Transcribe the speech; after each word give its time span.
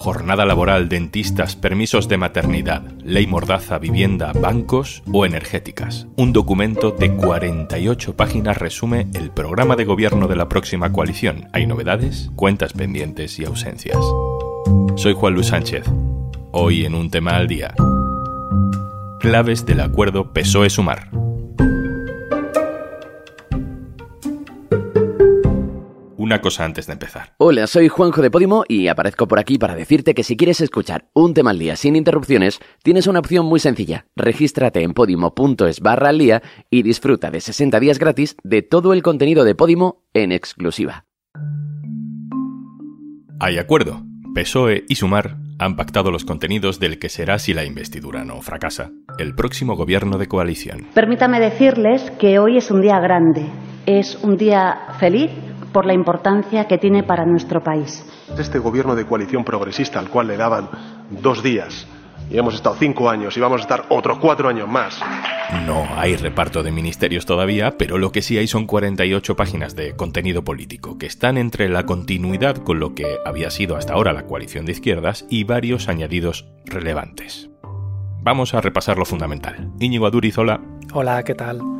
Jornada 0.00 0.46
laboral, 0.46 0.88
dentistas, 0.88 1.56
permisos 1.56 2.08
de 2.08 2.16
maternidad, 2.16 2.82
ley 3.04 3.26
mordaza, 3.26 3.78
vivienda, 3.78 4.32
bancos 4.32 5.02
o 5.12 5.26
energéticas. 5.26 6.06
Un 6.16 6.32
documento 6.32 6.90
de 6.90 7.14
48 7.14 8.16
páginas 8.16 8.56
resume 8.56 9.08
el 9.12 9.30
programa 9.30 9.76
de 9.76 9.84
gobierno 9.84 10.26
de 10.26 10.36
la 10.36 10.48
próxima 10.48 10.90
coalición. 10.90 11.50
Hay 11.52 11.66
novedades, 11.66 12.30
cuentas 12.34 12.72
pendientes 12.72 13.38
y 13.38 13.44
ausencias. 13.44 14.02
Soy 14.96 15.12
Juan 15.12 15.34
Luis 15.34 15.48
Sánchez. 15.48 15.84
Hoy 16.50 16.86
en 16.86 16.94
un 16.94 17.10
tema 17.10 17.36
al 17.36 17.46
día. 17.46 17.74
Claves 19.20 19.66
del 19.66 19.80
acuerdo 19.80 20.32
PSOE-Sumar. 20.32 21.19
Una 26.30 26.40
cosa 26.40 26.64
antes 26.64 26.86
de 26.86 26.92
empezar. 26.92 27.34
Hola, 27.38 27.66
soy 27.66 27.88
Juanjo 27.88 28.22
de 28.22 28.30
Podimo 28.30 28.62
y 28.68 28.86
aparezco 28.86 29.26
por 29.26 29.40
aquí 29.40 29.58
para 29.58 29.74
decirte 29.74 30.14
que 30.14 30.22
si 30.22 30.36
quieres 30.36 30.60
escuchar 30.60 31.08
un 31.12 31.34
tema 31.34 31.50
al 31.50 31.58
día 31.58 31.74
sin 31.74 31.96
interrupciones, 31.96 32.60
tienes 32.84 33.08
una 33.08 33.18
opción 33.18 33.46
muy 33.46 33.58
sencilla. 33.58 34.06
Regístrate 34.14 34.84
en 34.84 34.92
podimo.es 34.92 35.80
barra 35.80 36.10
al 36.10 36.18
día 36.18 36.40
y 36.70 36.84
disfruta 36.84 37.32
de 37.32 37.40
60 37.40 37.80
días 37.80 37.98
gratis 37.98 38.36
de 38.44 38.62
todo 38.62 38.92
el 38.92 39.02
contenido 39.02 39.42
de 39.42 39.56
Podimo 39.56 40.04
en 40.14 40.30
exclusiva. 40.30 41.04
Hay 43.40 43.58
acuerdo. 43.58 44.04
PSOE 44.32 44.84
y 44.88 44.94
Sumar 44.94 45.36
han 45.58 45.74
pactado 45.74 46.12
los 46.12 46.24
contenidos 46.24 46.78
del 46.78 47.00
que 47.00 47.08
será 47.08 47.40
si 47.40 47.54
la 47.54 47.64
investidura 47.64 48.24
no 48.24 48.40
fracasa, 48.40 48.92
el 49.18 49.34
próximo 49.34 49.74
gobierno 49.74 50.16
de 50.16 50.28
coalición. 50.28 50.86
Permítame 50.94 51.40
decirles 51.40 52.12
que 52.20 52.38
hoy 52.38 52.56
es 52.56 52.70
un 52.70 52.82
día 52.82 53.00
grande, 53.00 53.46
es 53.86 54.16
un 54.22 54.36
día 54.36 54.94
feliz 55.00 55.30
por 55.72 55.86
la 55.86 55.94
importancia 55.94 56.66
que 56.66 56.78
tiene 56.78 57.02
para 57.02 57.24
nuestro 57.24 57.62
país. 57.62 58.04
Este 58.38 58.58
gobierno 58.58 58.94
de 58.94 59.06
coalición 59.06 59.44
progresista 59.44 59.98
al 59.98 60.08
cual 60.08 60.28
le 60.28 60.36
daban 60.36 60.68
dos 61.10 61.42
días 61.42 61.86
y 62.30 62.38
hemos 62.38 62.54
estado 62.54 62.76
cinco 62.76 63.10
años 63.10 63.36
y 63.36 63.40
vamos 63.40 63.60
a 63.60 63.62
estar 63.62 63.84
otros 63.88 64.18
cuatro 64.18 64.48
años 64.48 64.68
más. 64.68 65.00
No 65.66 65.86
hay 65.96 66.16
reparto 66.16 66.62
de 66.62 66.70
ministerios 66.70 67.26
todavía, 67.26 67.76
pero 67.76 67.98
lo 67.98 68.12
que 68.12 68.22
sí 68.22 68.38
hay 68.38 68.46
son 68.46 68.66
48 68.66 69.34
páginas 69.34 69.74
de 69.74 69.96
contenido 69.96 70.44
político 70.44 70.96
que 70.96 71.06
están 71.06 71.36
entre 71.38 71.68
la 71.68 71.84
continuidad 71.86 72.56
con 72.58 72.78
lo 72.78 72.94
que 72.94 73.18
había 73.24 73.50
sido 73.50 73.76
hasta 73.76 73.94
ahora 73.94 74.12
la 74.12 74.26
coalición 74.26 74.64
de 74.64 74.72
izquierdas 74.72 75.26
y 75.28 75.44
varios 75.44 75.88
añadidos 75.88 76.46
relevantes. 76.64 77.50
Vamos 78.22 78.54
a 78.54 78.60
repasar 78.60 78.98
lo 78.98 79.06
fundamental. 79.06 79.70
Íñigo 79.80 80.06
Adurizola. 80.06 80.60
Hola, 80.92 81.22
¿qué 81.24 81.34
tal? 81.34 81.79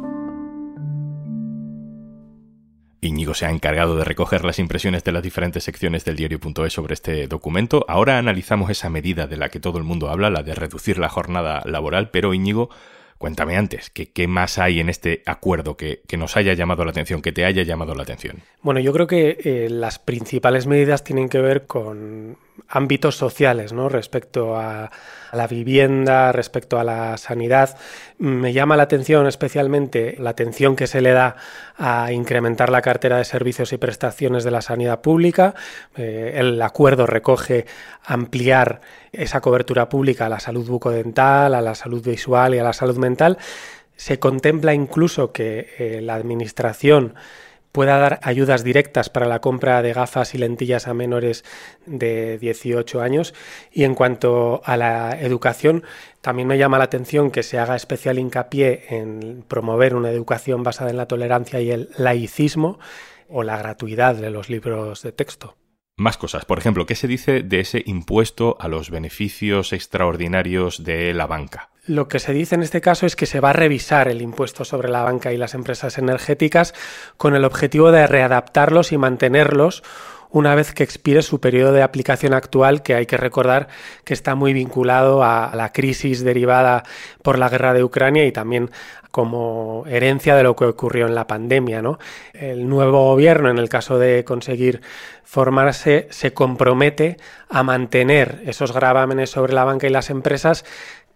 Íñigo 3.00 3.34
se 3.34 3.46
ha 3.46 3.50
encargado 3.50 3.96
de 3.96 4.04
recoger 4.04 4.44
las 4.44 4.58
impresiones 4.58 5.04
de 5.04 5.12
las 5.12 5.22
diferentes 5.22 5.64
secciones 5.64 6.04
del 6.04 6.16
diario.es 6.16 6.72
sobre 6.72 6.94
este 6.94 7.26
documento. 7.26 7.84
Ahora 7.88 8.18
analizamos 8.18 8.70
esa 8.70 8.90
medida 8.90 9.26
de 9.26 9.36
la 9.36 9.48
que 9.48 9.60
todo 9.60 9.78
el 9.78 9.84
mundo 9.84 10.10
habla, 10.10 10.30
la 10.30 10.42
de 10.42 10.54
reducir 10.54 10.98
la 10.98 11.08
jornada 11.08 11.62
laboral, 11.64 12.10
pero 12.10 12.34
Íñigo, 12.34 12.68
cuéntame 13.16 13.56
antes, 13.56 13.90
¿qué, 13.90 14.28
más 14.28 14.58
hay 14.58 14.80
en 14.80 14.88
este 14.88 15.22
acuerdo 15.26 15.76
que, 15.76 16.02
nos 16.16 16.36
haya 16.36 16.54
llamado 16.54 16.84
la 16.84 16.90
atención, 16.90 17.22
que 17.22 17.32
te 17.32 17.44
haya 17.44 17.62
llamado 17.62 17.94
la 17.94 18.02
atención? 18.02 18.42
Bueno, 18.62 18.80
yo 18.80 18.92
creo 18.92 19.06
que 19.06 19.38
eh, 19.44 19.68
las 19.70 19.98
principales 19.98 20.66
medidas 20.66 21.04
tienen 21.04 21.28
que 21.28 21.40
ver 21.40 21.66
con 21.66 22.38
ámbitos 22.69 23.16
sociales, 23.16 23.72
¿no? 23.72 23.89
Respecto 23.89 24.56
a, 24.56 24.91
la 25.33 25.47
vivienda, 25.47 26.33
respecto 26.33 26.78
a 26.78 26.84
la 26.84 27.17
sanidad. 27.17 27.77
Me 28.19 28.52
llama 28.52 28.77
la 28.77 28.84
atención 28.84 29.27
especialmente 29.27 30.17
la 30.19 30.30
atención 30.30 30.77
que 30.77 30.86
se 30.86 31.00
le 31.00 31.12
da 31.12 31.36
a 31.78 32.12
incrementar 32.12 32.70
la 32.70 32.83
cartera 32.83 33.19
de 33.19 33.25
servicios 33.25 33.72
y 33.72 33.77
prestaciones 33.77 34.44
de 34.44 34.50
la 34.50 34.62
sanidad 34.62 35.00
pública. 35.00 35.55
Eh, 35.97 36.33
el 36.34 36.61
acuerdo 36.61 37.06
recoge 37.06 37.67
ampliar 38.05 38.80
esa 39.12 39.41
cobertura 39.41 39.89
pública 39.89 40.27
a 40.27 40.28
la 40.28 40.41
salud 40.41 40.67
bucodental, 40.69 41.55
a 41.55 41.61
la 41.61 41.74
salud 41.74 42.05
visual 42.05 42.55
y 42.55 42.58
a 42.58 42.64
la 42.64 42.73
salud 42.73 42.96
mental. 42.96 43.39
Se 43.96 44.18
contempla 44.18 44.74
incluso 44.74 45.33
que 45.33 45.68
eh, 45.79 46.01
la 46.01 46.14
Administración 46.14 47.14
pueda 47.73 47.98
dar 47.98 48.20
ayudas 48.23 48.64
directas 48.64 49.11
para 49.11 49.27
la 49.27 49.41
compra 49.41 49.83
de 49.83 49.92
gafas 49.92 50.35
y 50.35 50.39
lentillas 50.39 50.89
a 50.89 50.95
menores 50.95 51.45
de 51.86 52.39
18 52.39 53.01
años. 53.01 53.35
Y 53.73 53.85
en 53.85 53.95
cuanto 53.95 54.61
a 54.64 54.77
la 54.77 55.20
educación, 55.20 55.85
también 56.20 56.48
me 56.48 56.58
llama 56.58 56.79
la 56.79 56.85
atención 56.85 57.31
que 57.31 57.42
se 57.42 57.58
haga 57.58 57.77
especial 57.77 58.19
hincapié 58.19 58.85
en 58.91 59.45
promover 59.47 59.95
una 59.95 60.11
educación 60.11 60.63
basada 60.63 60.91
en 60.91 60.97
la 60.97 61.07
tolerancia 61.07 61.61
y 61.61 61.70
el 61.70 61.91
laicismo 61.97 62.79
o 63.29 63.42
la 63.42 63.57
gratuidad 63.57 64.17
de 64.17 64.31
los 64.31 64.51
libros 64.51 65.02
de 65.02 65.13
texto. 65.13 65.59
Más 66.00 66.16
cosas. 66.16 66.46
Por 66.46 66.58
ejemplo, 66.58 66.86
¿qué 66.86 66.94
se 66.94 67.06
dice 67.06 67.42
de 67.42 67.61
ese 67.61 67.83
impuesto 67.84 68.56
a 68.58 68.68
los 68.68 68.88
beneficios 68.88 69.74
extraordinarios 69.74 70.83
de 70.83 71.12
la 71.12 71.27
banca? 71.27 71.68
Lo 71.84 72.08
que 72.08 72.20
se 72.20 72.33
dice 72.33 72.55
en 72.55 72.62
este 72.62 72.80
caso 72.80 73.05
es 73.05 73.16
que 73.16 73.27
se 73.27 73.38
va 73.38 73.50
a 73.50 73.52
revisar 73.52 74.08
el 74.08 74.22
impuesto 74.22 74.64
sobre 74.64 74.89
la 74.89 75.02
banca 75.02 75.30
y 75.30 75.36
las 75.36 75.52
empresas 75.52 75.98
energéticas 75.98 76.72
con 77.18 77.34
el 77.34 77.44
objetivo 77.44 77.92
de 77.92 78.06
readaptarlos 78.06 78.92
y 78.92 78.96
mantenerlos 78.96 79.83
una 80.30 80.55
vez 80.55 80.73
que 80.73 80.83
expire 80.83 81.23
su 81.23 81.41
periodo 81.41 81.73
de 81.73 81.83
aplicación 81.83 82.35
actual, 82.35 82.83
que 82.83 82.95
hay 82.95 83.07
que 83.07 83.17
recordar 83.17 83.68
que 84.05 84.14
está 84.14 84.35
muy 84.35 84.52
vinculado 84.52 85.24
a 85.24 85.52
la 85.55 85.73
crisis 85.73 86.23
derivada 86.24 86.85
por 87.23 87.39
la 87.39 87.48
guerra 87.48 87.74
de 87.74 87.85
Ucrania 87.85 88.27
y 88.27 88.33
también 88.33 88.70
como 89.11 89.85
herencia 89.89 90.36
de 90.36 90.45
lo 90.45 90.55
que 90.55 90.64
ocurrió 90.64 91.07
en 91.07 91.14
la 91.14 91.27
pandemia. 91.27 91.83
¿no? 91.83 91.98
El 92.33 92.69
nuevo 92.69 93.11
gobierno, 93.11 93.51
en 93.51 93.58
el 93.58 93.69
caso 93.69 93.98
de 93.98 94.24
conseguir 94.24 94.83
formarse, 95.24 96.07
se 96.11 96.33
compromete 96.33 97.17
a 97.48 97.63
mantener 97.63 98.42
esos 98.46 98.73
gravámenes 98.73 99.30
sobre 99.30 99.52
la 99.52 99.64
banca 99.64 99.86
y 99.86 99.90
las 99.90 100.11
empresas 100.11 100.64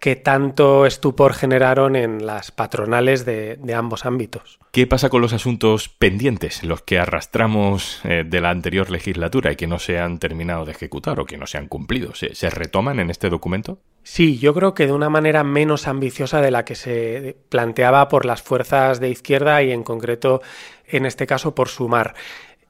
que 0.05 0.15
tanto 0.15 0.85
estupor 0.85 1.33
generaron 1.33 1.95
en 1.95 2.27
las 2.27 2.51
patronales 2.51 3.25
de, 3.25 3.57
ambos 3.75 4.05
ámbitos. 4.05 4.59
¿Qué 4.71 4.85
pasa 4.85 5.09
con 5.09 5.19
los 5.19 5.33
asuntos 5.33 5.89
pendientes, 5.89 6.63
los 6.63 6.83
que 6.83 6.99
arrastramos 6.99 8.01
eh, 8.03 8.23
de 8.23 8.39
la 8.39 8.51
anterior 8.51 8.91
legislatura 8.91 9.51
y 9.51 9.55
que 9.55 9.65
no 9.65 9.79
se 9.79 9.97
han 9.97 10.19
terminado 10.19 10.63
de 10.63 10.73
ejecutar 10.73 11.19
o 11.19 11.25
que 11.25 11.39
no 11.39 11.47
se 11.47 11.57
han 11.57 11.67
cumplido? 11.67 12.13
¿Se, 12.13 12.49
retoman 12.51 12.99
en 12.99 13.09
este 13.09 13.31
documento? 13.31 13.79
Sí, 14.03 14.37
yo 14.37 14.53
creo 14.53 14.75
que 14.75 14.85
de 14.85 14.93
una 14.93 15.09
manera 15.09 15.43
menos 15.43 15.87
ambiciosa 15.87 16.39
de 16.39 16.51
la 16.51 16.65
que 16.65 16.75
se 16.75 17.35
planteaba 17.49 18.07
por 18.07 18.27
las 18.27 18.43
fuerzas 18.43 18.99
de 18.99 19.09
izquierda 19.09 19.63
y 19.63 19.71
en 19.71 19.81
concreto, 19.81 20.43
en 20.85 21.07
este 21.07 21.25
caso, 21.25 21.55
por 21.55 21.67
sumar 21.67 22.13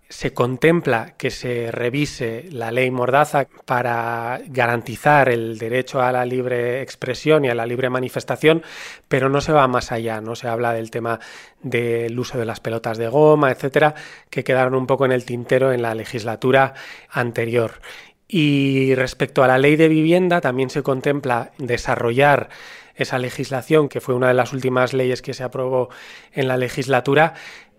se 0.10 0.34
contempla 0.34 1.16
que 1.18 1.32
se 1.32 1.72
revise 1.72 2.48
la 2.52 2.72
ley 2.72 2.92
Mordaza 2.92 3.48
para 3.66 4.40
garantizar 4.48 5.30
el 5.30 5.58
derecho 5.58 6.02
a 6.02 6.12
la 6.12 6.26
libre 6.26 6.82
expresión 6.82 7.44
y 7.44 7.50
a 7.50 7.56
la 7.56 7.66
libre 7.66 7.90
manifestación, 7.90 8.62
pero 9.08 9.30
no 9.30 9.42
se 9.42 9.52
va 9.52 9.68
más 9.68 9.92
allá, 9.92 10.22
no 10.22 10.36
se 10.36 10.48
habla 10.48 10.74
del 10.74 10.92
tema 10.92 11.20
del 11.62 12.18
uso 12.20 12.38
de 12.38 12.46
las 12.46 12.60
pelotas 12.60 12.98
de 12.98 13.08
goma, 13.08 13.52
etcétera, 13.52 13.96
que 14.30 14.44
quedaron 14.44 14.76
un 14.76 14.86
poco 14.86 15.06
en 15.06 15.12
el 15.12 15.26
tintero 15.26 15.74
en 15.74 15.82
la 15.82 15.96
legislatura 15.96 16.76
anterior. 17.10 17.82
Y 18.28 18.94
respecto 18.96 19.44
a 19.44 19.48
la 19.48 19.58
ley 19.58 19.76
de 19.76 19.88
vivienda, 19.88 20.42
también 20.42 20.70
se 20.70 20.84
contempla 20.84 21.52
desarrollar 21.58 22.50
esa 22.96 23.20
legislación, 23.20 23.90
que 23.90 24.02
fue 24.02 24.16
una 24.16 24.30
de 24.30 24.34
las 24.34 24.54
últimas 24.54 24.94
leyes 24.94 25.22
que 25.22 25.34
se 25.34 25.44
aprobó 25.44 25.90
en 26.32 26.48
la 26.48 26.58
legislatura, 26.58 27.34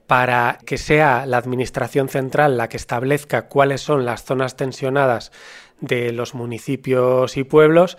para 0.06 0.58
que 0.64 0.78
sea 0.78 1.26
la 1.26 1.38
Administración 1.38 2.08
Central 2.08 2.56
la 2.56 2.68
que 2.68 2.76
establezca 2.76 3.48
cuáles 3.48 3.80
son 3.80 4.04
las 4.04 4.24
zonas 4.24 4.56
tensionadas 4.56 5.32
de 5.80 6.12
los 6.12 6.34
municipios 6.34 7.36
y 7.36 7.44
pueblos 7.44 7.96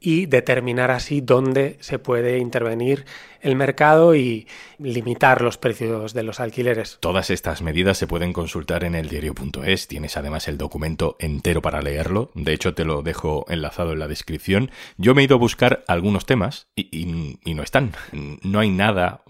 y 0.00 0.26
determinar 0.26 0.90
así 0.90 1.20
dónde 1.20 1.76
se 1.80 1.98
puede 1.98 2.38
intervenir 2.38 3.04
el 3.40 3.56
mercado 3.56 4.14
y 4.14 4.46
limitar 4.78 5.42
los 5.42 5.58
precios 5.58 6.14
de 6.14 6.22
los 6.22 6.40
alquileres. 6.40 6.98
Todas 7.00 7.30
estas 7.30 7.62
medidas 7.62 7.98
se 7.98 8.06
pueden 8.06 8.32
consultar 8.32 8.84
en 8.84 8.94
el 8.94 9.08
diario.es. 9.08 9.88
Tienes 9.88 10.16
además 10.16 10.48
el 10.48 10.58
documento 10.58 11.16
entero 11.18 11.62
para 11.62 11.82
leerlo. 11.82 12.30
De 12.34 12.52
hecho, 12.52 12.74
te 12.74 12.84
lo 12.84 13.02
dejo 13.02 13.44
enlazado 13.48 13.92
en 13.92 13.98
la 13.98 14.08
descripción. 14.08 14.70
Yo 14.96 15.14
me 15.14 15.22
he 15.22 15.24
ido 15.24 15.36
a 15.36 15.40
buscar 15.40 15.84
algunos 15.88 16.26
temas 16.26 16.68
y, 16.76 17.38
y 17.44 17.54
no 17.54 17.62
están. 17.62 17.92
No 18.12 18.60
hay 18.60 18.70
nada 18.70 19.22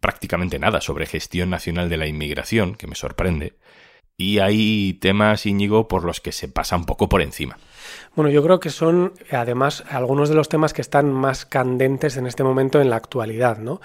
prácticamente 0.00 0.58
nada 0.58 0.80
sobre 0.80 1.06
gestión 1.06 1.50
nacional 1.50 1.88
de 1.88 1.96
la 1.96 2.06
inmigración, 2.06 2.74
que 2.74 2.86
me 2.86 2.94
sorprende, 2.94 3.54
y 4.18 4.38
hay 4.38 4.94
temas, 4.94 5.44
Íñigo, 5.44 5.88
por 5.88 6.04
los 6.04 6.20
que 6.20 6.32
se 6.32 6.48
pasa 6.48 6.76
un 6.76 6.86
poco 6.86 7.08
por 7.08 7.20
encima. 7.20 7.58
Bueno, 8.14 8.30
yo 8.30 8.42
creo 8.42 8.60
que 8.60 8.70
son 8.70 9.12
además 9.30 9.84
algunos 9.90 10.30
de 10.30 10.34
los 10.34 10.48
temas 10.48 10.72
que 10.72 10.80
están 10.80 11.12
más 11.12 11.44
candentes 11.44 12.16
en 12.16 12.26
este 12.26 12.42
momento 12.42 12.80
en 12.80 12.88
la 12.88 12.96
actualidad, 12.96 13.58
¿no? 13.58 13.80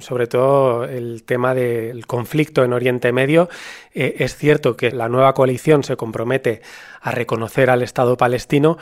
Sobre 0.00 0.26
todo 0.26 0.84
el 0.84 1.22
tema 1.22 1.54
del 1.54 2.06
conflicto 2.06 2.64
en 2.64 2.72
Oriente 2.72 3.12
Medio. 3.12 3.48
Eh, 3.94 4.16
es 4.18 4.36
cierto 4.36 4.76
que 4.76 4.90
la 4.90 5.08
nueva 5.08 5.32
coalición 5.32 5.84
se 5.84 5.96
compromete 5.96 6.60
a 7.00 7.12
reconocer 7.12 7.70
al 7.70 7.82
Estado 7.82 8.16
palestino, 8.16 8.78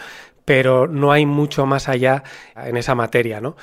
pero 0.47 0.87
no 0.87 1.13
hay 1.13 1.27
mucho 1.27 1.67
más 1.67 1.89
allá 1.91 2.23
en 2.57 2.79
esa 2.79 2.95
materia, 2.95 3.41
¿no? 3.41 3.57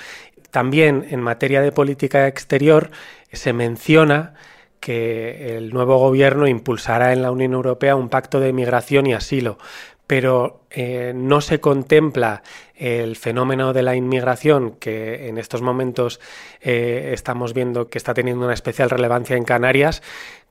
También 0.53 1.07
en 1.09 1.19
materia 1.19 1.61
de 1.61 1.71
política 1.71 2.27
exterior 2.27 2.91
se 3.31 3.53
menciona 3.53 4.35
que 4.79 5.57
el 5.57 5.71
nuevo 5.71 5.97
gobierno 5.97 6.45
impulsará 6.45 7.11
en 7.11 7.23
la 7.23 7.31
Unión 7.31 7.53
Europea 7.53 7.95
un 7.95 8.07
pacto 8.07 8.39
de 8.39 8.53
migración 8.53 9.07
y 9.07 9.15
asilo, 9.15 9.57
pero 10.05 10.67
eh, 10.69 11.11
no 11.15 11.41
se 11.41 11.59
contempla 11.59 12.43
el 12.75 13.15
fenómeno 13.15 13.73
de 13.73 13.81
la 13.81 13.95
inmigración 13.95 14.75
que 14.79 15.27
en 15.27 15.39
estos 15.39 15.63
momentos 15.63 16.19
eh, 16.61 17.09
estamos 17.15 17.55
viendo 17.55 17.89
que 17.89 17.97
está 17.97 18.13
teniendo 18.13 18.45
una 18.45 18.53
especial 18.53 18.91
relevancia 18.91 19.35
en 19.35 19.45
Canarias 19.45 20.03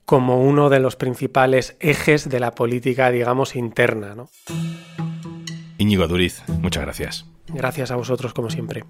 como 0.04 0.42
uno 0.42 0.68
de 0.68 0.80
los 0.80 0.96
principales 0.96 1.76
ejes 1.78 2.28
de 2.28 2.40
la 2.40 2.56
política, 2.56 3.12
digamos, 3.12 3.54
interna. 3.54 4.16
¿no? 4.16 4.30
Íñigo 5.78 6.08
Duriz, 6.08 6.42
muchas 6.60 6.82
gracias. 6.82 7.24
Gracias 7.46 7.92
a 7.92 7.94
vosotros, 7.94 8.34
como 8.34 8.50
siempre. 8.50 8.82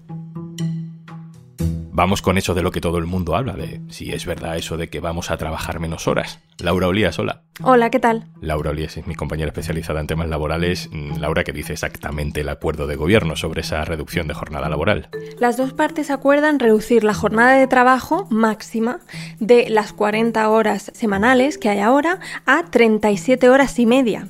Vamos 1.95 2.23
con 2.23 2.39
eso 2.39 2.55
de 2.55 2.63
lo 2.63 2.71
que 2.71 2.81
todo 2.81 2.97
el 2.97 3.05
mundo 3.05 3.35
habla, 3.35 3.53
de 3.53 3.79
si 3.89 4.11
es 4.11 4.25
verdad 4.25 4.57
eso 4.57 4.77
de 4.77 4.89
que 4.89 4.99
vamos 4.99 5.29
a 5.29 5.37
trabajar 5.37 5.79
menos 5.79 6.07
horas. 6.07 6.39
Laura 6.57 6.87
Olías, 6.87 7.19
hola. 7.19 7.43
Hola, 7.61 7.91
¿qué 7.91 7.99
tal? 7.99 8.25
Laura 8.41 8.71
Olías 8.71 8.97
es 8.97 9.05
mi 9.05 9.13
compañera 9.13 9.49
especializada 9.49 9.99
en 9.99 10.07
temas 10.07 10.27
laborales. 10.27 10.89
Laura, 11.19 11.43
¿qué 11.43 11.51
dice 11.51 11.73
exactamente 11.73 12.41
el 12.41 12.49
acuerdo 12.49 12.87
de 12.87 12.95
gobierno 12.95 13.35
sobre 13.35 13.61
esa 13.61 13.85
reducción 13.85 14.27
de 14.27 14.33
jornada 14.33 14.69
laboral? 14.69 15.09
Las 15.37 15.55
dos 15.55 15.73
partes 15.73 16.09
acuerdan 16.09 16.57
reducir 16.57 17.03
la 17.03 17.13
jornada 17.13 17.53
de 17.57 17.67
trabajo 17.67 18.25
máxima 18.31 18.99
de 19.39 19.69
las 19.69 19.93
40 19.93 20.49
horas 20.49 20.91
semanales 20.95 21.59
que 21.59 21.69
hay 21.69 21.79
ahora 21.79 22.19
a 22.47 22.63
37 22.71 23.49
horas 23.49 23.77
y 23.77 23.85
media. 23.85 24.29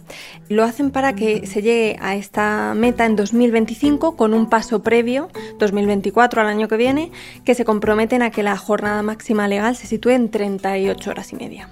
Lo 0.50 0.66
hacen 0.66 0.92
para 0.92 1.16
que 1.16 1.48
se 1.48 1.62
llegue 1.62 1.98
a 2.02 2.16
esta 2.16 2.74
meta 2.76 3.06
en 3.06 3.16
2025 3.16 4.18
con 4.18 4.34
un 4.34 4.50
paso 4.50 4.84
previo, 4.84 5.30
2024 5.60 6.42
al 6.42 6.48
año 6.48 6.68
que 6.68 6.76
viene, 6.76 7.12
que 7.46 7.53
se 7.56 7.66
comprometen 7.66 8.22
a 8.22 8.32
que 8.32 8.44
la 8.44 8.58
jornada 8.58 9.02
máxima 9.04 9.48
legal 9.48 9.76
se 9.76 9.88
sitúe 9.88 10.12
en 10.12 10.30
38 10.30 11.10
horas 11.10 11.34
y 11.34 11.36
media. 11.36 11.70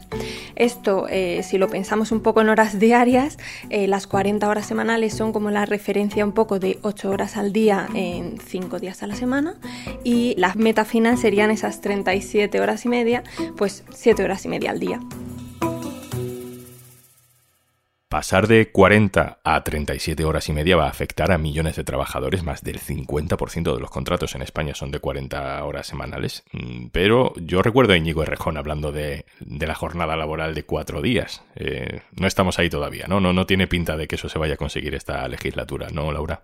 Esto, 0.56 1.08
eh, 1.10 1.42
si 1.44 1.58
lo 1.58 1.70
pensamos 1.70 2.12
un 2.12 2.22
poco 2.22 2.42
en 2.42 2.50
horas 2.50 2.80
diarias, 2.80 3.38
eh, 3.70 3.88
las 3.88 4.08
40 4.08 4.48
horas 4.48 4.66
semanales 4.66 5.14
son 5.14 5.34
como 5.34 5.50
la 5.52 5.66
referencia 5.66 6.26
un 6.26 6.34
poco 6.34 6.60
de 6.60 6.80
8 6.82 7.10
horas 7.10 7.38
al 7.38 7.54
día 7.54 7.88
en 7.94 8.38
5 8.40 8.80
días 8.80 9.04
a 9.04 9.08
la 9.08 9.16
semana 9.16 9.56
y 10.04 10.36
la 10.38 10.54
meta 10.56 10.86
final 10.86 11.18
serían 11.18 11.52
esas 11.52 11.82
37 11.82 12.60
horas 12.60 12.86
y 12.86 12.90
media, 12.90 13.24
pues 13.58 13.84
7 13.94 14.24
horas 14.24 14.46
y 14.46 14.50
media 14.50 14.72
al 14.72 14.80
día. 14.80 15.00
Pasar 18.12 18.48
de 18.48 18.70
40 18.74 19.40
a 19.42 19.64
37 19.64 20.26
horas 20.26 20.50
y 20.50 20.52
media 20.52 20.76
va 20.76 20.88
a 20.88 20.90
afectar 20.90 21.32
a 21.32 21.38
millones 21.38 21.78
de 21.78 21.86
trabajadores, 21.86 22.44
más 22.44 22.62
del 22.62 22.78
50% 22.78 23.74
de 23.74 23.80
los 23.80 23.90
contratos 23.90 24.36
en 24.36 24.42
España 24.42 24.76
son 24.76 24.92
de 24.92 25.00
40 25.00 25.64
horas 25.64 25.88
semanales. 25.88 26.44
Mm, 26.52 26.88
pero 26.92 27.32
yo 27.38 27.62
recuerdo 27.62 27.94
a 27.94 27.98
Íñigo 27.98 28.22
Errejón 28.22 28.58
hablando 28.58 28.92
de, 28.92 29.26
la 29.40 29.76
jornada 29.76 30.18
laboral 30.18 30.54
de 30.56 30.64
cuatro 30.66 31.02
días. 31.02 31.42
Eh, 31.56 32.02
no 32.20 32.28
estamos 32.28 32.60
ahí 32.60 32.70
todavía, 32.70 33.06
¿no? 33.08 33.22
¿no? 33.22 33.32
No 33.32 33.46
tiene 33.46 33.68
pinta 33.68 33.96
de 33.96 34.10
que 34.10 34.16
eso 34.16 34.28
se 34.28 34.40
vaya 34.40 34.56
a 34.56 34.58
conseguir 34.58 34.94
esta 34.94 35.26
legislatura, 35.30 35.88
¿no, 35.90 36.12
Laura? 36.12 36.44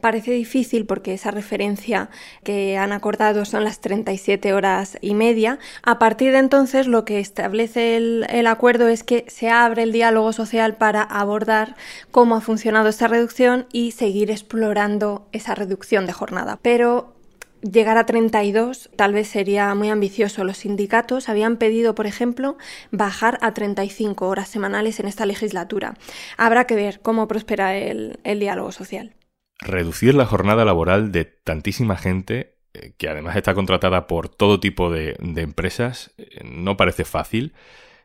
Parece 0.00 0.32
difícil 0.32 0.86
porque 0.86 1.14
esa 1.14 1.30
referencia 1.30 2.08
que 2.42 2.78
han 2.78 2.92
acordado 2.92 3.44
son 3.44 3.64
las 3.64 3.80
37 3.80 4.52
horas 4.54 4.98
y 5.00 5.14
media. 5.14 5.58
A 5.82 5.98
partir 5.98 6.32
de 6.32 6.38
entonces 6.38 6.86
lo 6.86 7.04
que 7.04 7.20
establece 7.20 7.96
el, 7.96 8.46
acuerdo 8.46 8.88
es 8.88 9.04
que 9.04 9.24
se 9.28 9.50
abre 9.50 9.82
el 9.82 9.92
diálogo 9.92 10.32
social 10.32 10.76
para 10.76 11.02
abordar 11.02 11.76
cómo 12.10 12.36
ha 12.36 12.40
funcionado 12.40 12.88
esta 12.88 13.08
reducción 13.08 13.66
y 13.72 13.92
seguir 13.92 14.30
explorando 14.30 15.26
esa 15.32 15.54
reducción 15.54 16.06
de 16.06 16.12
jornada. 16.12 16.58
Pero 16.62 17.12
llegar 17.60 17.98
a 17.98 18.06
32 18.06 18.90
tal 18.96 19.12
vez 19.12 19.28
sería 19.28 19.74
muy 19.74 19.90
ambicioso. 19.90 20.44
Los 20.44 20.58
sindicatos 20.58 21.28
habían 21.28 21.58
pedido, 21.58 21.94
por 21.94 22.06
ejemplo, 22.06 22.56
bajar 22.90 23.38
a 23.42 23.52
35 23.52 24.26
horas 24.26 24.48
semanales 24.48 24.98
en 24.98 25.08
esta 25.08 25.26
legislatura. 25.26 25.94
Habrá 26.38 26.66
que 26.66 26.74
ver 26.74 27.00
cómo 27.00 27.28
prospera 27.28 27.76
el 27.76 28.38
diálogo 28.40 28.72
social 28.72 29.14
reducir 29.60 30.14
la 30.14 30.26
jornada 30.26 30.64
laboral 30.64 31.12
de 31.12 31.24
tantísima 31.24 31.96
gente 31.96 32.54
eh, 32.72 32.92
que 32.96 33.08
además 33.08 33.36
está 33.36 33.54
contratada 33.54 34.06
por 34.06 34.28
todo 34.28 34.60
tipo 34.60 34.90
de, 34.90 35.16
empresas, 35.36 36.12
eh, 36.18 36.40
no 36.44 36.76
parece 36.76 37.04
fácil. 37.04 37.52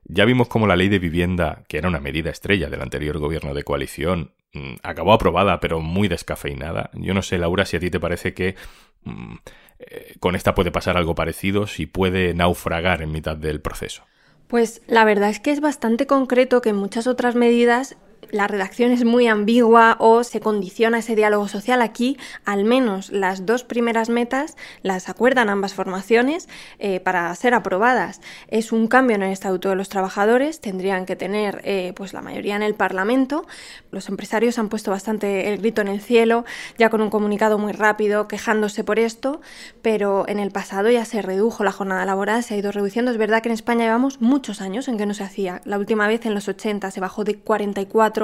Ya 0.05 0.25
vimos 0.25 0.47
cómo 0.47 0.67
la 0.67 0.75
ley 0.75 0.89
de 0.89 0.99
vivienda, 0.99 1.63
que 1.67 1.77
era 1.77 1.87
una 1.87 1.99
medida 1.99 2.29
estrella 2.29 2.69
del 2.69 2.81
anterior 2.81 3.17
gobierno 3.19 3.53
de 3.53 3.63
coalición, 3.63 4.33
mm, 4.53 4.75
acabó 4.83 5.13
aprobada 5.13 5.59
pero 5.59 5.81
muy 5.81 6.07
descafeinada. 6.07 6.89
Yo 6.93 7.13
no 7.13 7.21
sé, 7.21 7.37
Laura, 7.37 7.65
si 7.65 7.77
a 7.77 7.79
ti 7.79 7.91
te 7.91 7.99
parece 7.99 8.33
que 8.33 8.55
mm, 9.03 9.35
eh, 9.79 10.15
con 10.19 10.35
esta 10.35 10.55
puede 10.55 10.71
pasar 10.71 10.97
algo 10.97 11.15
parecido, 11.15 11.67
si 11.67 11.85
puede 11.85 12.33
naufragar 12.33 13.01
en 13.01 13.11
mitad 13.11 13.37
del 13.37 13.61
proceso. 13.61 14.03
Pues 14.47 14.81
la 14.87 15.05
verdad 15.05 15.29
es 15.29 15.39
que 15.39 15.51
es 15.51 15.59
bastante 15.59 16.07
concreto 16.07 16.61
que 16.61 16.69
en 16.69 16.75
muchas 16.75 17.07
otras 17.07 17.35
medidas 17.35 17.97
la 18.31 18.47
redacción 18.47 18.91
es 18.91 19.05
muy 19.05 19.27
ambigua 19.27 19.97
o 19.99 20.23
se 20.23 20.39
condiciona 20.39 20.99
ese 20.99 21.15
diálogo 21.15 21.47
social. 21.47 21.81
Aquí, 21.81 22.17
al 22.43 22.65
menos 22.65 23.09
las 23.09 23.45
dos 23.45 23.63
primeras 23.63 24.09
metas 24.09 24.57
las 24.81 25.09
acuerdan 25.09 25.49
ambas 25.49 25.73
formaciones 25.73 26.49
eh, 26.79 26.99
para 26.99 27.33
ser 27.35 27.53
aprobadas. 27.53 28.21
Es 28.47 28.71
un 28.71 28.87
cambio 28.87 29.15
en 29.15 29.23
el 29.23 29.31
Estatuto 29.31 29.69
de 29.69 29.75
los 29.75 29.89
Trabajadores, 29.89 30.59
tendrían 30.59 31.05
que 31.05 31.15
tener 31.15 31.61
eh, 31.63 31.93
pues 31.95 32.13
la 32.13 32.21
mayoría 32.21 32.55
en 32.55 32.63
el 32.63 32.75
Parlamento. 32.75 33.45
Los 33.91 34.09
empresarios 34.09 34.59
han 34.59 34.69
puesto 34.69 34.91
bastante 34.91 35.49
el 35.53 35.59
grito 35.59 35.81
en 35.81 35.87
el 35.87 36.01
cielo, 36.01 36.45
ya 36.77 36.89
con 36.89 37.01
un 37.01 37.09
comunicado 37.09 37.57
muy 37.57 37.71
rápido 37.71 38.27
quejándose 38.27 38.83
por 38.83 38.99
esto, 38.99 39.41
pero 39.81 40.27
en 40.27 40.39
el 40.39 40.51
pasado 40.51 40.89
ya 40.89 41.05
se 41.05 41.21
redujo 41.21 41.63
la 41.63 41.71
jornada 41.71 42.05
laboral, 42.05 42.43
se 42.43 42.55
ha 42.55 42.57
ido 42.57 42.71
reduciendo. 42.71 43.11
Es 43.11 43.17
verdad 43.17 43.41
que 43.41 43.49
en 43.49 43.53
España 43.53 43.85
llevamos 43.85 44.21
muchos 44.21 44.61
años 44.61 44.87
en 44.87 44.97
que 44.97 45.05
no 45.05 45.13
se 45.13 45.23
hacía. 45.23 45.61
La 45.65 45.77
última 45.77 46.07
vez 46.07 46.25
en 46.25 46.33
los 46.33 46.47
80 46.47 46.91
se 46.91 46.99
bajó 46.99 47.23
de 47.23 47.35
44 47.35 48.14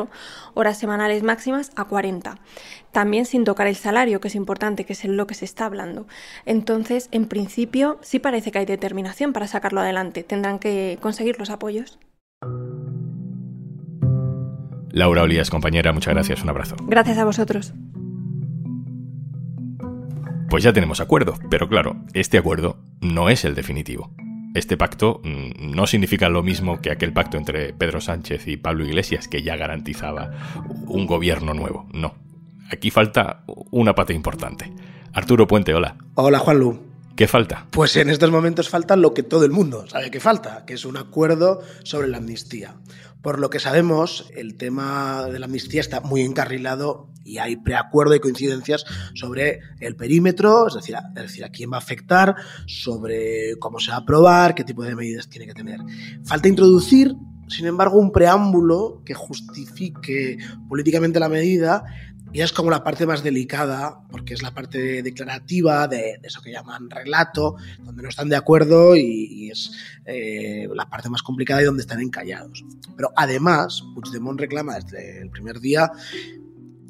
horas 0.54 0.78
semanales 0.78 1.24
máximas 1.24 1.72
a 1.76 1.86
40. 1.86 2.38
También 2.92 3.26
sin 3.26 3.44
tocar 3.44 3.68
el 3.68 3.76
salario, 3.76 4.20
que 4.20 4.28
es 4.28 4.36
importante, 4.36 4.86
que 4.86 4.94
es 4.94 5.06
lo 5.06 5.28
que 5.28 5.36
se 5.36 5.46
está 5.46 5.66
hablando. 5.66 6.08
Entonces, 6.46 7.10
en 7.12 7.26
principio, 7.26 8.00
sí 8.02 8.20
parece 8.20 8.52
que 8.52 8.60
hay 8.60 8.66
determinación 8.66 9.34
para 9.34 9.48
sacarlo 9.48 9.82
adelante. 9.82 10.24
Tendrán 10.24 10.60
que 10.60 10.98
conseguir 11.02 11.40
los 11.40 11.50
apoyos. 11.50 12.00
Laura 14.92 15.24
Olías, 15.24 15.50
compañera, 15.50 15.94
muchas 15.94 16.14
gracias. 16.14 16.44
Un 16.44 16.50
abrazo. 16.50 16.76
Gracias 16.86 17.18
a 17.18 17.26
vosotros. 17.26 17.74
Pues 20.50 20.64
ya 20.64 20.74
tenemos 20.74 21.00
acuerdo, 21.00 21.36
pero 21.50 21.70
claro, 21.70 21.96
este 22.14 22.38
acuerdo 22.38 22.78
no 23.00 23.30
es 23.30 23.46
el 23.46 23.56
definitivo 23.56 24.12
este 24.54 24.78
pacto 24.78 25.22
mm, 25.24 25.72
no 25.72 25.88
significa 25.88 26.30
lo 26.30 26.44
mismo 26.44 26.82
que 26.82 26.92
aquel 26.92 27.14
pacto 27.14 27.38
entre 27.38 27.74
Pedro 27.74 28.02
Sánchez 28.02 28.48
y 28.48 28.58
Pablo 28.58 28.86
Iglesias 28.86 29.28
que 29.28 29.42
ya 29.42 29.56
garantizaba 29.56 30.32
un 30.88 31.06
gobierno 31.06 31.54
nuevo. 31.54 31.88
No. 31.94 32.16
Aquí 32.72 32.90
falta 32.90 33.44
una 33.72 33.96
pata 33.96 34.14
importante. 34.14 34.72
Arturo 35.14 35.48
Puente, 35.48 35.74
hola. 35.74 35.98
Hola, 36.16 36.40
Juanlu. 36.40 36.91
¿Qué 37.16 37.28
falta? 37.28 37.68
Pues 37.72 37.96
en 37.98 38.10
estos 38.10 38.32
momentos 38.32 38.70
falta 38.70 38.96
lo 38.96 39.14
que 39.14 39.24
todo 39.24 39.46
el 39.46 39.52
mundo 39.52 39.88
sabe 39.88 40.12
que 40.12 40.20
falta, 40.20 40.66
que 40.66 40.74
es 40.74 40.86
un 40.86 40.98
acuerdo 40.98 41.62
sobre 41.84 42.08
la 42.08 42.18
amnistía. 42.18 42.76
Por 43.22 43.40
lo 43.40 43.50
que 43.50 43.60
sabemos, 43.60 44.32
el 44.36 44.56
tema 44.56 45.28
de 45.32 45.38
la 45.38 45.46
amnistía 45.46 45.82
está 45.82 46.02
muy 46.02 46.22
encarrilado 46.22 47.10
y 47.24 47.38
hay 47.38 47.58
preacuerdo 47.58 48.16
y 48.16 48.20
coincidencias 48.20 48.86
sobre 49.14 49.60
el 49.80 49.96
perímetro, 49.96 50.68
es 50.68 50.74
decir, 50.74 50.96
a, 50.96 51.04
decir, 51.14 51.44
a 51.44 51.50
quién 51.50 51.72
va 51.72 51.76
a 51.76 51.80
afectar, 51.82 52.36
sobre 52.66 53.58
cómo 53.60 53.80
se 53.80 53.92
va 53.92 53.98
a 53.98 54.00
aprobar, 54.00 54.56
qué 54.56 54.64
tipo 54.64 54.84
de 54.84 54.96
medidas 54.96 55.30
tiene 55.30 55.46
que 55.46 55.54
tener. 55.54 55.80
Falta 56.26 56.48
introducir, 56.48 57.16
sin 57.48 57.68
embargo, 57.68 58.00
un 58.00 58.12
preámbulo 58.12 59.04
que 59.06 59.14
justifique 59.14 60.38
políticamente 60.68 61.20
la 61.20 61.30
medida 61.30 61.84
y 62.34 62.42
es 62.42 62.54
como 62.54 62.72
la 62.72 62.84
parte 62.84 63.06
más 63.06 63.24
delicada, 63.24 64.00
porque 64.10 64.34
es 64.34 64.42
la 64.42 64.54
parte 64.54 65.04
declarativa 65.04 65.88
de, 65.88 66.20
eso 66.24 66.42
que 66.42 66.52
llaman 66.52 66.90
relato, 66.90 67.56
donde 67.80 68.04
no 68.04 68.10
están 68.10 68.30
de 68.30 68.38
acuerdo 68.38 68.96
y, 68.96 69.50
es 69.52 69.72
eh, 70.06 70.68
la 70.74 70.90
parte 70.90 71.10
más 71.10 71.24
complicada 71.24 71.62
y 71.62 71.66
donde 71.66 71.82
están 71.82 72.00
encallados. 72.00 72.64
Pero 72.96 73.12
además, 73.16 73.84
Puigdemont 73.94 74.40
reclama 74.40 74.76
desde 74.76 75.22
el 75.22 75.30
primer 75.30 75.60
día 75.60 75.92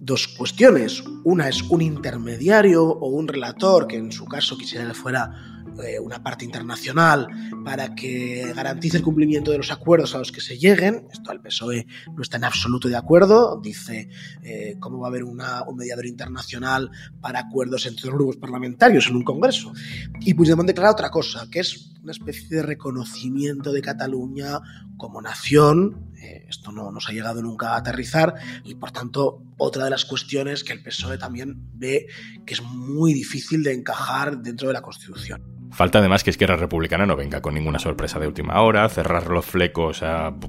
dos 0.02 0.28
cuestiones. 0.28 1.04
Una 1.24 1.48
es 1.48 1.62
un 1.70 1.82
intermediario 1.82 2.84
o 2.84 3.08
un 3.08 3.28
relator, 3.28 3.88
que 3.88 3.98
en 3.98 4.12
su 4.12 4.26
caso 4.26 4.58
quisiera 4.58 4.88
que 4.88 4.96
fuera 4.96 5.62
eh, 5.84 6.00
una 6.00 6.22
parte 6.22 6.44
internacional 6.44 7.28
para 7.64 7.94
que 7.96 8.52
garantice 8.54 8.98
el 8.98 9.04
cumplimiento 9.04 9.52
de 9.52 9.60
los 9.60 9.72
acuerdos 9.72 10.14
a 10.16 10.18
los 10.18 10.32
que 10.32 10.42
se 10.42 10.58
lleguen. 10.58 11.08
Esto 11.12 11.32
el 11.32 11.40
PSOE 11.40 11.86
no 12.16 12.22
está 12.24 12.38
en 12.38 12.46
absoluto 12.46 12.90
de 12.90 12.98
acuerdo. 12.98 13.62
Dice 13.62 14.10
eh, 14.42 14.76
cómo 14.80 15.00
va 15.00 15.08
a 15.08 15.10
haber 15.10 15.24
un 15.24 15.40
mediador 15.76 16.08
internacional 16.08 16.90
para 17.22 17.40
acuerdos 17.40 17.86
entre 17.86 18.08
los 18.08 18.16
grupos 18.16 18.38
parlamentarios 18.38 19.08
en 19.08 19.18
un 19.18 19.24
congreso. 19.24 19.72
Y 20.20 20.34
Puigdemont 20.34 20.68
declara 20.68 20.92
otra 20.92 21.12
cosa, 21.12 21.48
que 21.50 21.60
es 21.60 21.94
una 22.02 22.12
especie 22.12 22.58
de 22.58 22.64
reconocimiento 22.64 23.72
de 23.72 23.82
Cataluña 23.82 24.60
como 24.98 25.22
nación. 25.22 26.11
Eh, 26.22 26.46
esto 26.48 26.72
no 26.72 26.92
nos 26.92 27.10
ha 27.10 27.14
llegado 27.14 27.42
nunca 27.42 27.74
a 27.74 27.78
aterrizar 27.78 28.36
y 28.64 28.76
por 28.76 28.92
tanto 28.92 29.42
otra 29.58 29.86
de 29.86 29.90
las 29.90 30.06
cuestiones 30.06 30.64
que 30.64 30.74
el 30.74 30.84
PSOE 30.84 31.18
también 31.18 31.56
ve 31.74 32.08
que 32.46 32.54
es 32.54 32.62
muy 32.62 33.14
difícil 33.14 33.64
de 33.64 33.74
encajar 33.74 34.38
dentro 34.38 34.68
de 34.68 34.74
la 34.74 34.82
Constitución. 34.82 35.42
Falta 35.72 36.00
además 36.00 36.24
que 36.24 36.32
Izquierda 36.32 36.58
Republicana 36.58 37.06
no 37.06 37.16
venga 37.16 37.42
con 37.42 37.54
ninguna 37.54 37.80
sorpresa 37.80 38.20
de 38.20 38.28
última 38.28 38.62
hora, 38.62 38.88
cerrar 38.90 39.28
los 39.28 39.46
flecos 39.46 40.04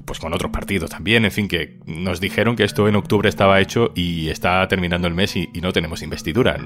pues 0.05 0.19
con 0.19 0.33
otros 0.33 0.51
partidos 0.51 0.89
también, 0.89 1.23
en 1.23 1.31
fin, 1.31 1.47
que 1.47 1.79
nos 1.85 2.19
dijeron 2.19 2.57
que 2.57 2.65
esto 2.65 2.89
en 2.89 2.97
octubre 2.97 3.29
estaba 3.29 3.61
hecho 3.61 3.93
y 3.95 4.27
está 4.27 4.67
terminando 4.67 5.07
el 5.07 5.13
mes 5.13 5.35
y, 5.37 5.47
no 5.63 5.71
tenemos 5.71 6.01
investidura. 6.01 6.57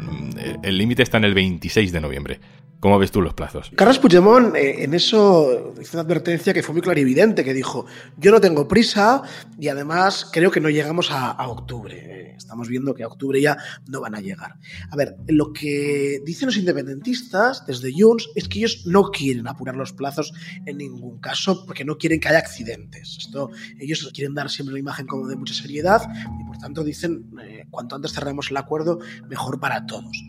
El 0.64 0.78
límite 0.80 1.04
está 1.04 1.18
en 1.18 1.26
el 1.26 1.36
26 1.36 1.92
de 1.92 2.02
noviembre. 2.02 2.40
¿Cómo 2.80 3.00
ves 3.00 3.12
tú 3.12 3.24
los 3.24 3.34
plazos? 3.34 3.72
Carlos 3.76 3.98
Puigdemont 3.98 4.56
eh, 4.56 4.84
en 4.84 4.94
eso 4.94 5.74
hizo 5.82 5.98
una 5.98 6.04
advertencia 6.04 6.54
que 6.54 6.62
fue 6.62 6.74
muy 6.74 6.84
clarividente, 6.84 7.44
que 7.44 7.54
dijo, 7.54 7.88
yo 8.18 8.32
no 8.32 8.40
tengo 8.40 8.68
prisa 8.68 9.24
y 9.60 9.68
además 9.70 10.30
creo 10.32 10.52
que 10.52 10.60
no 10.60 10.70
llegamos 10.70 11.10
a, 11.12 11.48
octubre. 11.48 11.98
Eh, 11.98 12.36
estamos 12.38 12.68
viendo 12.68 12.94
que 12.94 13.02
a 13.02 13.08
octubre 13.08 13.42
ya 13.42 13.58
no 13.88 14.00
van 14.00 14.14
a 14.14 14.22
llegar. 14.22 14.58
A 14.92 14.96
ver, 14.96 15.16
lo 15.28 15.54
que 15.54 16.22
dicen 16.24 16.48
los 16.48 16.58
independentistas 16.58 17.66
desde 17.66 17.92
Junts 17.98 18.30
es 18.36 18.48
que 18.48 18.60
ellos 18.60 18.84
no 18.86 19.10
quieren 19.10 19.48
apurar 19.48 19.76
los 19.76 19.92
plazos 19.94 20.32
en 20.68 20.78
ningún 20.78 21.20
caso 21.20 21.66
porque 21.66 21.84
no 21.84 21.98
quieren 21.98 22.20
que 22.20 22.28
haya 22.28 22.38
accidentes. 22.38 23.18
Esto, 23.18 23.50
ellos 23.80 24.08
quieren 24.14 24.36
dar 24.36 24.52
siempre 24.52 24.74
una 24.74 24.80
imagen 24.80 25.08
como 25.08 25.28
de 25.28 25.36
mucha 25.36 25.56
seriedad 25.56 26.04
y 26.40 26.44
por 26.46 26.60
tanto 26.60 26.84
dicen, 26.84 27.32
eh, 27.44 27.66
cuanto 27.72 27.96
antes 27.96 28.14
cerremos 28.14 28.52
el 28.52 28.58
acuerdo, 28.58 29.00
mejor 29.28 29.60
para 29.60 29.88
todos. 29.88 30.24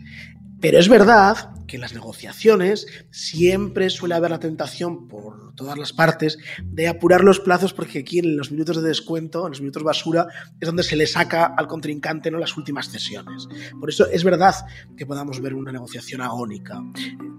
Pero 0.61 0.77
es 0.77 0.89
verdad 0.89 1.51
que 1.69 1.77
en 1.77 1.81
las 1.81 1.93
negociaciones 1.93 2.87
siempre 3.11 3.89
suele 3.89 4.15
haber 4.15 4.31
la 4.31 4.39
tentación 4.39 5.07
por 5.07 5.53
todas 5.55 5.77
las 5.77 5.93
partes 5.93 6.37
de 6.63 6.87
apurar 6.87 7.23
los 7.23 7.39
plazos 7.39 7.73
porque 7.73 7.99
aquí 7.99 8.19
en 8.19 8.35
los 8.35 8.51
minutos 8.51 8.81
de 8.81 8.87
descuento, 8.87 9.45
en 9.45 9.51
los 9.51 9.61
minutos 9.61 9.83
basura, 9.83 10.27
es 10.59 10.65
donde 10.65 10.83
se 10.83 10.95
le 10.95 11.05
saca 11.05 11.45
al 11.45 11.67
contrincante 11.67 12.31
¿no? 12.31 12.39
las 12.39 12.57
últimas 12.57 12.89
cesiones. 12.89 13.47
Por 13.79 13.89
eso 13.89 14.07
es 14.07 14.23
verdad 14.23 14.55
que 14.97 15.05
podamos 15.05 15.39
ver 15.41 15.53
una 15.53 15.71
negociación 15.71 16.21
agónica. 16.21 16.81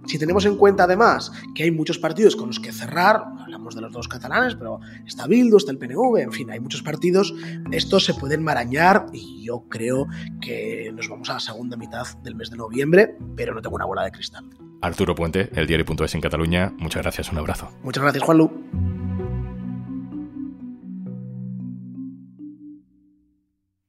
Si 0.07 0.19
tenemos 0.19 0.45
en 0.45 0.57
cuenta 0.57 0.85
además 0.85 1.33
que 1.55 1.65
hay 1.65 1.71
muchos 1.71 1.99
partidos 1.99 2.37
con 2.37 2.49
los 2.49 2.61
que 2.61 2.73
cerrar, 2.73 3.23
hablamos 3.41 3.75
de 3.75 3.81
los 3.81 3.93
dos 3.93 4.09
catalanes, 4.09 4.55
pero 4.55 4.81
está 5.07 5.27
Bildu, 5.27 5.57
está 5.57 5.73
el 5.73 5.79
PNV, 5.79 6.19
en 6.19 6.33
fin, 6.33 6.51
hay 6.51 6.61
muchos 6.61 6.83
partidos, 6.83 7.35
estos 7.73 8.05
se 8.05 8.15
pueden 8.15 8.43
marañar 8.43 9.07
y 9.13 9.45
yo 9.45 9.65
creo 9.69 10.07
que 10.41 10.91
nos 10.95 11.09
vamos 11.09 11.31
a 11.31 11.35
la 11.35 11.41
segunda 11.41 11.77
mitad 11.77 12.07
del 12.23 12.35
mes 12.35 12.51
de 12.51 12.57
noviembre, 12.57 13.10
pero 13.37 13.55
no 13.55 13.63
tengo 13.63 13.77
una 13.77 13.85
bola 13.85 14.05
de 14.05 14.13
cristal. 14.13 14.45
Arturo 14.83 15.15
Puente, 15.15 15.51
el 15.55 15.67
diario.es 15.67 16.15
en 16.15 16.21
Cataluña, 16.21 16.73
muchas 16.79 17.03
gracias, 17.03 17.31
un 17.31 17.39
abrazo. 17.39 17.71
Muchas 17.83 18.03
gracias, 18.03 18.25
Juanlu. 18.25 18.51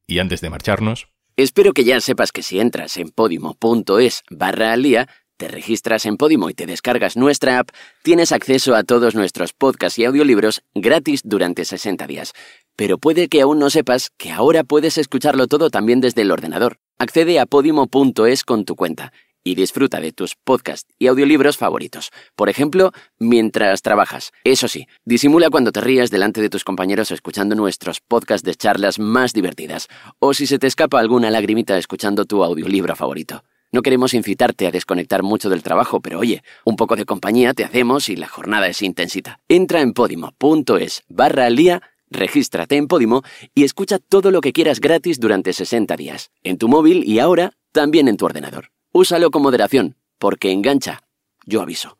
Y 0.08 0.20
antes 0.20 0.42
de 0.42 0.50
marcharnos... 0.50 1.08
Espero 1.38 1.72
que 1.72 1.86
ya 1.86 2.02
sepas 2.02 2.34
que 2.34 2.44
si 2.44 2.60
entras 2.60 2.98
en 2.98 3.10
podimo.es 3.10 4.24
barra 4.30 4.74
al 4.74 4.84
día, 4.84 5.08
te 5.42 5.48
registras 5.48 6.06
en 6.06 6.18
Podimo 6.18 6.52
y 6.52 6.54
te 6.54 6.68
descargas 6.68 7.18
nuestra 7.18 7.58
app, 7.58 7.70
tienes 8.04 8.32
acceso 8.32 8.76
a 8.76 8.84
todos 8.84 9.16
nuestros 9.16 9.54
podcasts 9.54 9.98
y 9.98 10.06
audiolibros 10.06 10.62
gratis 10.76 11.22
durante 11.24 11.66
60 11.66 12.06
días. 12.06 12.34
Pero 12.76 13.00
puede 13.00 13.28
que 13.28 13.42
aún 13.42 13.58
no 13.58 13.72
sepas 13.72 14.12
que 14.20 14.32
ahora 14.32 14.64
puedes 14.64 15.00
escucharlo 15.00 15.48
todo 15.48 15.72
también 15.72 16.00
desde 16.00 16.22
el 16.22 16.30
ordenador. 16.30 16.78
Accede 17.02 17.40
a 17.40 17.48
podimo.es 17.48 18.44
con 18.44 18.64
tu 18.64 18.76
cuenta 18.76 19.12
y 19.44 19.56
disfruta 19.56 20.00
de 20.00 20.12
tus 20.12 20.36
podcasts 20.36 20.88
y 21.00 21.08
audiolibros 21.08 21.58
favoritos. 21.58 22.12
Por 22.36 22.48
ejemplo, 22.48 22.92
mientras 23.18 23.82
trabajas. 23.82 24.32
Eso 24.44 24.68
sí, 24.68 24.86
disimula 25.04 25.50
cuando 25.50 25.72
te 25.72 25.82
rías 25.82 26.12
delante 26.12 26.42
de 26.42 26.50
tus 26.52 26.64
compañeros 26.64 27.10
escuchando 27.10 27.56
nuestros 27.56 28.02
podcasts 28.02 28.46
de 28.46 28.54
charlas 28.54 29.00
más 29.00 29.34
divertidas, 29.34 29.88
o 30.20 30.36
si 30.36 30.46
se 30.46 30.60
te 30.60 30.68
escapa 30.68 31.00
alguna 31.00 31.32
lagrimita 31.32 31.76
escuchando 31.76 32.26
tu 32.26 32.44
audiolibro 32.44 32.96
favorito. 32.96 33.44
No 33.74 33.82
queremos 33.82 34.14
incitarte 34.14 34.68
a 34.68 34.72
desconectar 34.72 35.24
mucho 35.24 35.50
del 35.50 35.64
trabajo, 35.64 36.02
pero 36.02 36.20
oye, 36.20 36.44
un 36.66 36.76
poco 36.76 36.98
de 36.98 37.06
compañía 37.06 37.54
te 37.54 37.64
hacemos 37.64 38.10
y 38.10 38.18
la 38.18 38.28
jornada 38.28 38.68
es 38.68 38.82
intensita. 38.82 39.40
Entra 39.48 39.80
en 39.80 39.94
podimo.es 39.94 41.04
barra 41.08 41.46
al 41.46 41.56
día, 41.56 41.82
regístrate 42.12 42.78
en 42.78 42.88
Podimo 42.88 43.24
y 43.56 43.64
escucha 43.64 43.98
todo 43.98 44.30
lo 44.30 44.42
que 44.42 44.54
quieras 44.54 44.80
gratis 44.80 45.20
durante 45.20 45.54
60 45.54 45.96
días, 45.96 46.30
en 46.44 46.58
tu 46.58 46.68
móvil 46.68 47.04
y 47.04 47.20
ahora 47.20 47.54
también 47.72 48.08
en 48.08 48.18
tu 48.18 48.26
ordenador. 48.26 48.72
Úsalo 48.94 49.32
con 49.32 49.42
moderación, 49.42 49.96
porque 50.20 50.52
engancha. 50.52 51.02
Yo 51.46 51.62
aviso. 51.62 51.98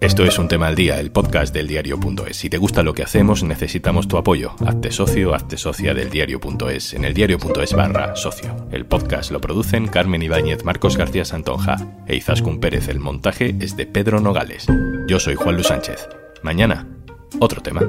Esto 0.00 0.24
es 0.24 0.38
un 0.38 0.48
tema 0.48 0.66
al 0.66 0.74
día, 0.74 0.98
el 0.98 1.12
podcast 1.12 1.52
del 1.52 1.68
diario.es. 1.68 2.34
Si 2.34 2.48
te 2.48 2.56
gusta 2.56 2.82
lo 2.82 2.94
que 2.94 3.02
hacemos, 3.02 3.42
necesitamos 3.42 4.08
tu 4.08 4.16
apoyo. 4.16 4.54
Hazte 4.66 4.92
socio, 4.92 5.34
hazte 5.34 5.58
socia 5.58 5.92
del 5.92 6.08
diario.es 6.08 6.94
en 6.94 7.04
el 7.04 7.12
diario.es 7.12 7.74
barra 7.74 8.16
socio. 8.16 8.66
El 8.72 8.86
podcast 8.86 9.30
lo 9.30 9.42
producen 9.42 9.88
Carmen 9.88 10.22
Ibáñez, 10.22 10.64
Marcos 10.64 10.96
García 10.96 11.26
Santonja 11.26 11.76
e 12.06 12.16
Izaskun 12.16 12.60
Pérez. 12.60 12.88
El 12.88 12.98
montaje 12.98 13.54
es 13.60 13.76
de 13.76 13.84
Pedro 13.84 14.20
Nogales. 14.20 14.66
Yo 15.06 15.20
soy 15.20 15.34
Juan 15.34 15.56
Luis 15.56 15.66
Sánchez. 15.66 16.08
Mañana, 16.42 16.88
otro 17.38 17.60
tema. 17.60 17.82